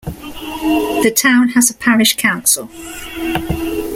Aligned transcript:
The 1.03 1.13
town 1.15 1.49
has 1.49 1.69
a 1.69 1.75
Parish 1.75 2.17
Council. 2.17 2.71